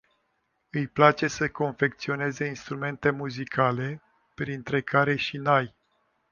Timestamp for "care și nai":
4.81-5.75